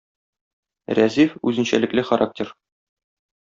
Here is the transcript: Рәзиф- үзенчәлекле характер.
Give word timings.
Рәзиф- 0.99 1.37
үзенчәлекле 1.51 2.07
характер. 2.11 2.53